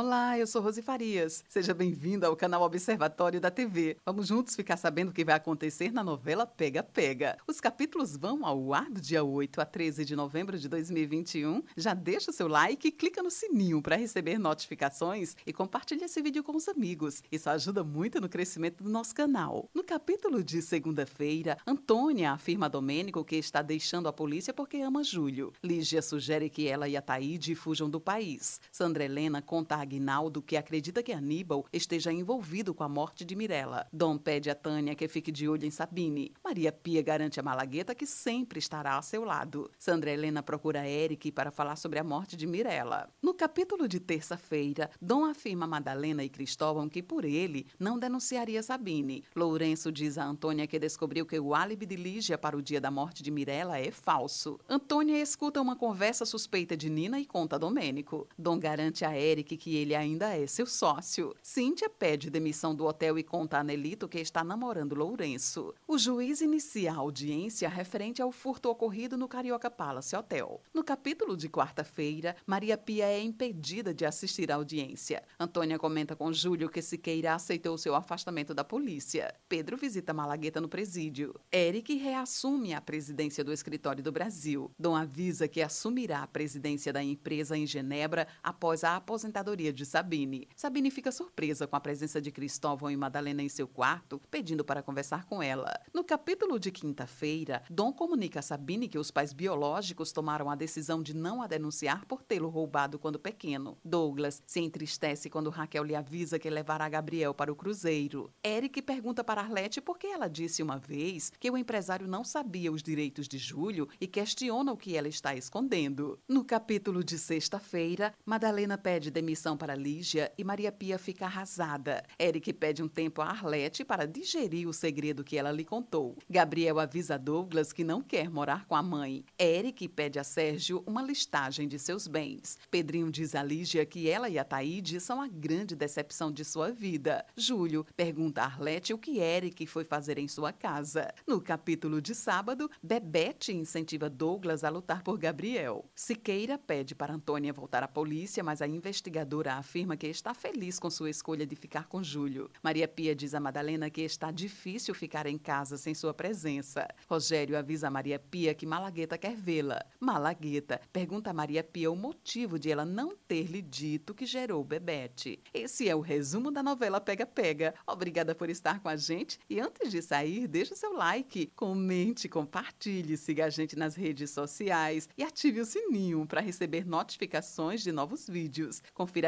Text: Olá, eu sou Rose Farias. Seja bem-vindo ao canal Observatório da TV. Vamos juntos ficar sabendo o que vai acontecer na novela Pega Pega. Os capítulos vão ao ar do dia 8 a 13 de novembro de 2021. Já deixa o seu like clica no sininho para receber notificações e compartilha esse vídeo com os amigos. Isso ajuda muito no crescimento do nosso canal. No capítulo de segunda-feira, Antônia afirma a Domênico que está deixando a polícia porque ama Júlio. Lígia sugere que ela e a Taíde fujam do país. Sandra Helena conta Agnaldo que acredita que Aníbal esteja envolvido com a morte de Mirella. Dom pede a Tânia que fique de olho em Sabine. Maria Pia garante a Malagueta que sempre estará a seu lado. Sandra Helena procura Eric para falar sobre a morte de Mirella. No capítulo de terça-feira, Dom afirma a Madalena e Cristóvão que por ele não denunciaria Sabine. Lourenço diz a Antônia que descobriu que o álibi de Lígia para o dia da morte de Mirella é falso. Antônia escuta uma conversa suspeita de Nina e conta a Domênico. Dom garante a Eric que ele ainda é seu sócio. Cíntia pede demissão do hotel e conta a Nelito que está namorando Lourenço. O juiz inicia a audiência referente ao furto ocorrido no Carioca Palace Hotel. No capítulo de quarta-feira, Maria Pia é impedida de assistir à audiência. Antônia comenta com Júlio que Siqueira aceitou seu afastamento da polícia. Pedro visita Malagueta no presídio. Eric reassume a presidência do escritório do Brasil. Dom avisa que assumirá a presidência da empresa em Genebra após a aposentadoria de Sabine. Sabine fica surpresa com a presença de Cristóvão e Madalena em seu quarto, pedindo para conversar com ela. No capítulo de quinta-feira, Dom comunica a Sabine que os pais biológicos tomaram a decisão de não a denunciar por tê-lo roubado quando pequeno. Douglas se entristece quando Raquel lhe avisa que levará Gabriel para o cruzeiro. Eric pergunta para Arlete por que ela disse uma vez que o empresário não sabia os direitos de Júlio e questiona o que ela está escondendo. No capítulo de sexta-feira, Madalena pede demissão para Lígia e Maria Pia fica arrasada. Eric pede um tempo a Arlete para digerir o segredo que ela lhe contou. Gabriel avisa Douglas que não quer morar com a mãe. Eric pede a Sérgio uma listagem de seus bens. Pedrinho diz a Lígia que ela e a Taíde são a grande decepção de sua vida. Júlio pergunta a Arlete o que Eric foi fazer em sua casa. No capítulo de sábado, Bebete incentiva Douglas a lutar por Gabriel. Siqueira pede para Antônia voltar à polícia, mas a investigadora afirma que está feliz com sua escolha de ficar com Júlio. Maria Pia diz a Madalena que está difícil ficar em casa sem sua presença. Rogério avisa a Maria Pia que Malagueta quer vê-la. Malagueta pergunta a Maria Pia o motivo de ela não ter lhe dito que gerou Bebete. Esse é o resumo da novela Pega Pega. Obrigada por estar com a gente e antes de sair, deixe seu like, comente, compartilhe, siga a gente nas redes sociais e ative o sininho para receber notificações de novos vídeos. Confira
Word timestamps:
Olá, 0.00 0.38
eu 0.38 0.46
sou 0.46 0.62
Rose 0.62 0.80
Farias. 0.80 1.42
Seja 1.48 1.74
bem-vindo 1.74 2.24
ao 2.24 2.36
canal 2.36 2.62
Observatório 2.62 3.40
da 3.40 3.50
TV. 3.50 3.96
Vamos 4.06 4.28
juntos 4.28 4.54
ficar 4.54 4.76
sabendo 4.76 5.08
o 5.08 5.12
que 5.12 5.24
vai 5.24 5.34
acontecer 5.34 5.90
na 5.90 6.04
novela 6.04 6.46
Pega 6.46 6.84
Pega. 6.84 7.36
Os 7.48 7.60
capítulos 7.60 8.16
vão 8.16 8.46
ao 8.46 8.72
ar 8.72 8.88
do 8.88 9.00
dia 9.00 9.24
8 9.24 9.60
a 9.60 9.64
13 9.64 10.04
de 10.04 10.14
novembro 10.14 10.56
de 10.56 10.68
2021. 10.68 11.64
Já 11.76 11.94
deixa 11.94 12.30
o 12.30 12.32
seu 12.32 12.46
like 12.46 12.92
clica 12.92 13.24
no 13.24 13.28
sininho 13.28 13.82
para 13.82 13.96
receber 13.96 14.38
notificações 14.38 15.34
e 15.44 15.52
compartilha 15.52 16.04
esse 16.04 16.22
vídeo 16.22 16.44
com 16.44 16.54
os 16.54 16.68
amigos. 16.68 17.20
Isso 17.32 17.50
ajuda 17.50 17.82
muito 17.82 18.20
no 18.20 18.28
crescimento 18.28 18.84
do 18.84 18.88
nosso 18.88 19.12
canal. 19.12 19.68
No 19.74 19.82
capítulo 19.82 20.44
de 20.44 20.62
segunda-feira, 20.62 21.58
Antônia 21.66 22.30
afirma 22.30 22.66
a 22.66 22.68
Domênico 22.68 23.24
que 23.24 23.34
está 23.34 23.62
deixando 23.62 24.06
a 24.06 24.12
polícia 24.12 24.54
porque 24.54 24.76
ama 24.76 25.02
Júlio. 25.02 25.52
Lígia 25.60 26.00
sugere 26.00 26.48
que 26.48 26.68
ela 26.68 26.88
e 26.88 26.96
a 26.96 27.02
Taíde 27.02 27.56
fujam 27.56 27.90
do 27.90 27.98
país. 27.98 28.60
Sandra 28.70 29.04
Helena 29.04 29.42
conta 29.42 29.87
Agnaldo 29.88 30.42
que 30.42 30.56
acredita 30.56 31.02
que 31.02 31.12
Aníbal 31.12 31.64
esteja 31.72 32.12
envolvido 32.12 32.74
com 32.74 32.84
a 32.84 32.88
morte 32.88 33.24
de 33.24 33.34
Mirella. 33.34 33.86
Dom 33.90 34.18
pede 34.18 34.50
a 34.50 34.54
Tânia 34.54 34.94
que 34.94 35.08
fique 35.08 35.32
de 35.32 35.48
olho 35.48 35.64
em 35.64 35.70
Sabine. 35.70 36.32
Maria 36.44 36.70
Pia 36.70 37.00
garante 37.00 37.40
a 37.40 37.42
Malagueta 37.42 37.94
que 37.94 38.04
sempre 38.04 38.58
estará 38.58 38.98
a 38.98 39.02
seu 39.02 39.24
lado. 39.24 39.70
Sandra 39.78 40.10
Helena 40.10 40.42
procura 40.42 40.86
Eric 40.86 41.32
para 41.32 41.50
falar 41.50 41.76
sobre 41.76 41.98
a 41.98 42.04
morte 42.04 42.36
de 42.36 42.46
Mirella. 42.46 43.08
No 43.22 43.32
capítulo 43.32 43.88
de 43.88 43.98
terça-feira, 43.98 44.90
Dom 45.00 45.24
afirma 45.24 45.64
a 45.64 45.68
Madalena 45.68 46.22
e 46.22 46.28
Cristóvão 46.28 46.88
que 46.88 47.02
por 47.02 47.24
ele 47.24 47.66
não 47.78 47.98
denunciaria 47.98 48.62
Sabine. 48.62 49.24
Lourenço 49.34 49.90
diz 49.90 50.18
a 50.18 50.24
Antônia 50.24 50.66
que 50.66 50.78
descobriu 50.78 51.24
que 51.24 51.40
o 51.40 51.54
álibi 51.54 51.86
de 51.86 51.96
Lígia 51.96 52.36
para 52.36 52.56
o 52.56 52.62
dia 52.62 52.80
da 52.80 52.90
morte 52.90 53.22
de 53.22 53.30
Mirella 53.30 53.78
é 53.78 53.90
falso. 53.90 54.60
Antônia 54.68 55.18
escuta 55.18 55.62
uma 55.62 55.76
conversa 55.76 56.26
suspeita 56.26 56.76
de 56.76 56.90
Nina 56.90 57.18
e 57.18 57.24
conta 57.24 57.56
a 57.56 57.58
Domênico. 57.58 58.28
Dom 58.36 58.58
garante 58.58 59.02
a 59.02 59.18
Eric 59.18 59.56
que 59.56 59.77
ele 59.82 59.94
ainda 59.94 60.36
é 60.36 60.46
seu 60.46 60.66
sócio. 60.66 61.34
Cíntia 61.42 61.88
pede 61.88 62.30
demissão 62.30 62.74
do 62.74 62.84
hotel 62.84 63.18
e 63.18 63.22
conta 63.22 63.58
a 63.58 63.64
Nelito 63.64 64.08
que 64.08 64.18
está 64.18 64.42
namorando 64.42 64.94
Lourenço. 64.94 65.74
O 65.86 65.98
juiz 65.98 66.40
inicia 66.40 66.92
a 66.92 66.96
audiência 66.96 67.68
referente 67.68 68.20
ao 68.20 68.32
furto 68.32 68.68
ocorrido 68.68 69.16
no 69.16 69.28
Carioca 69.28 69.70
Palace 69.70 70.16
Hotel. 70.16 70.60
No 70.72 70.82
capítulo 70.82 71.36
de 71.36 71.48
quarta-feira, 71.48 72.34
Maria 72.46 72.76
Pia 72.76 73.06
é 73.06 73.20
impedida 73.20 73.92
de 73.92 74.04
assistir 74.04 74.50
à 74.50 74.56
audiência. 74.56 75.22
Antônia 75.38 75.78
comenta 75.78 76.16
com 76.16 76.32
Júlio 76.32 76.68
que 76.68 76.82
Siqueira 76.82 77.34
aceitou 77.34 77.76
seu 77.78 77.94
afastamento 77.94 78.54
da 78.54 78.64
polícia. 78.64 79.34
Pedro 79.48 79.76
visita 79.76 80.14
Malagueta 80.14 80.60
no 80.60 80.68
presídio. 80.68 81.34
Eric 81.52 81.94
reassume 81.94 82.74
a 82.74 82.80
presidência 82.80 83.44
do 83.44 83.52
escritório 83.52 84.02
do 84.02 84.12
Brasil. 84.12 84.70
Dom 84.78 84.96
avisa 84.96 85.48
que 85.48 85.60
assumirá 85.60 86.22
a 86.22 86.26
presidência 86.26 86.92
da 86.92 87.02
empresa 87.02 87.56
em 87.56 87.66
Genebra 87.66 88.26
após 88.42 88.84
a 88.84 88.96
aposentadoria 88.96 89.57
de 89.58 89.84
Sabine. 89.84 90.46
Sabine 90.54 90.90
fica 90.90 91.10
surpresa 91.10 91.66
com 91.66 91.74
a 91.74 91.80
presença 91.80 92.20
de 92.20 92.30
Cristóvão 92.30 92.90
e 92.90 92.96
Madalena 92.96 93.42
em 93.42 93.48
seu 93.48 93.66
quarto, 93.66 94.20
pedindo 94.30 94.64
para 94.64 94.82
conversar 94.82 95.24
com 95.24 95.42
ela. 95.42 95.72
No 95.92 96.04
capítulo 96.04 96.58
de 96.58 96.70
quinta-feira, 96.70 97.62
Dom 97.68 97.92
comunica 97.92 98.38
a 98.38 98.42
Sabine 98.42 98.88
que 98.88 98.98
os 98.98 99.10
pais 99.10 99.32
biológicos 99.32 100.12
tomaram 100.12 100.48
a 100.48 100.54
decisão 100.54 101.02
de 101.02 101.14
não 101.14 101.42
a 101.42 101.48
denunciar 101.48 102.06
por 102.06 102.22
tê-lo 102.22 102.48
roubado 102.48 102.98
quando 102.98 103.18
pequeno. 103.18 103.76
Douglas 103.84 104.40
se 104.46 104.60
entristece 104.60 105.28
quando 105.28 105.50
Raquel 105.50 105.82
lhe 105.82 105.96
avisa 105.96 106.38
que 106.38 106.48
levará 106.48 106.88
Gabriel 106.88 107.34
para 107.34 107.52
o 107.52 107.56
cruzeiro. 107.56 108.30
Eric 108.46 108.80
pergunta 108.82 109.24
para 109.24 109.40
Arlete 109.40 109.80
por 109.80 109.98
que 109.98 110.06
ela 110.06 110.28
disse 110.28 110.62
uma 110.62 110.78
vez 110.78 111.32
que 111.40 111.50
o 111.50 111.58
empresário 111.58 112.06
não 112.06 112.22
sabia 112.22 112.70
os 112.70 112.82
direitos 112.82 113.26
de 113.26 113.38
Júlio 113.38 113.88
e 114.00 114.06
questiona 114.06 114.72
o 114.72 114.76
que 114.76 114.96
ela 114.96 115.08
está 115.08 115.34
escondendo. 115.34 116.18
No 116.28 116.44
capítulo 116.44 117.02
de 117.02 117.18
sexta-feira, 117.18 118.14
Madalena 118.24 118.78
pede 118.78 119.10
demissão 119.10 119.47
para 119.56 119.74
Lígia 119.74 120.32
e 120.36 120.44
Maria 120.44 120.72
Pia 120.72 120.98
fica 120.98 121.26
arrasada. 121.26 122.02
Eric 122.18 122.52
pede 122.52 122.82
um 122.82 122.88
tempo 122.88 123.22
a 123.22 123.26
Arlete 123.26 123.84
para 123.84 124.06
digerir 124.06 124.68
o 124.68 124.72
segredo 124.72 125.24
que 125.24 125.36
ela 125.36 125.52
lhe 125.52 125.64
contou. 125.64 126.16
Gabriel 126.28 126.78
avisa 126.78 127.18
Douglas 127.18 127.72
que 127.72 127.84
não 127.84 128.02
quer 128.02 128.30
morar 128.30 128.66
com 128.66 128.74
a 128.74 128.82
mãe. 128.82 129.24
Eric 129.38 129.88
pede 129.88 130.18
a 130.18 130.24
Sérgio 130.24 130.82
uma 130.86 131.02
listagem 131.02 131.68
de 131.68 131.78
seus 131.78 132.06
bens. 132.06 132.58
Pedrinho 132.70 133.10
diz 133.10 133.34
a 133.34 133.42
Lígia 133.42 133.86
que 133.86 134.08
ela 134.08 134.28
e 134.28 134.38
a 134.38 134.44
Taíde 134.44 135.00
são 135.00 135.22
a 135.22 135.28
grande 135.28 135.76
decepção 135.76 136.32
de 136.32 136.44
sua 136.44 136.70
vida. 136.70 137.24
Júlio 137.36 137.86
pergunta 137.96 138.42
a 138.42 138.46
Arlete 138.46 138.92
o 138.92 138.98
que 138.98 139.18
Eric 139.18 139.66
foi 139.66 139.84
fazer 139.84 140.18
em 140.18 140.28
sua 140.28 140.52
casa. 140.52 141.14
No 141.26 141.40
capítulo 141.40 142.02
de 142.02 142.14
sábado, 142.14 142.70
Bebete 142.82 143.52
incentiva 143.52 144.10
Douglas 144.10 144.64
a 144.64 144.68
lutar 144.68 145.02
por 145.02 145.16
Gabriel. 145.18 145.84
Siqueira 145.94 146.58
pede 146.58 146.94
para 146.94 147.14
Antônia 147.14 147.52
voltar 147.52 147.82
à 147.82 147.88
polícia, 147.88 148.42
mas 148.42 148.60
a 148.60 148.66
investigadora 148.66 149.37
afirma 149.46 149.96
que 149.96 150.06
está 150.08 150.34
feliz 150.34 150.78
com 150.78 150.90
sua 150.90 151.10
escolha 151.10 151.46
de 151.46 151.54
ficar 151.54 151.86
com 151.86 152.02
Júlio. 152.02 152.50
Maria 152.62 152.88
Pia 152.88 153.14
diz 153.14 153.34
a 153.34 153.40
Madalena 153.40 153.90
que 153.90 154.00
está 154.00 154.30
difícil 154.30 154.94
ficar 154.94 155.26
em 155.26 155.38
casa 155.38 155.76
sem 155.76 155.94
sua 155.94 156.12
presença. 156.12 156.88
Rogério 157.08 157.56
avisa 157.56 157.86
a 157.88 157.90
Maria 157.90 158.18
Pia 158.18 158.54
que 158.54 158.66
Malagueta 158.66 159.18
quer 159.18 159.36
vê-la. 159.36 159.84
Malagueta 160.00 160.80
pergunta 160.92 161.30
a 161.30 161.34
Maria 161.34 161.62
Pia 161.62 161.90
o 161.90 161.96
motivo 161.96 162.58
de 162.58 162.70
ela 162.70 162.84
não 162.84 163.14
ter 163.28 163.44
lhe 163.44 163.62
dito 163.62 164.14
que 164.14 164.26
gerou 164.26 164.64
Bebete. 164.64 165.38
Esse 165.52 165.88
é 165.88 165.94
o 165.94 166.00
resumo 166.00 166.50
da 166.50 166.62
novela 166.62 167.00
Pega 167.00 167.26
Pega. 167.26 167.74
Obrigada 167.86 168.34
por 168.34 168.48
estar 168.48 168.80
com 168.80 168.88
a 168.88 168.96
gente 168.96 169.38
e 169.48 169.60
antes 169.60 169.90
de 169.90 170.00
sair, 170.02 170.48
deixe 170.48 170.74
seu 170.74 170.92
like, 170.94 171.52
comente, 171.54 172.28
compartilhe, 172.28 173.16
siga 173.16 173.44
a 173.44 173.50
gente 173.50 173.76
nas 173.76 173.94
redes 173.94 174.30
sociais 174.30 175.08
e 175.16 175.22
ative 175.22 175.60
o 175.60 175.66
sininho 175.66 176.26
para 176.26 176.40
receber 176.40 176.86
notificações 176.86 177.82
de 177.82 177.92
novos 177.92 178.26
vídeos. 178.26 178.82
Confira 178.94 179.27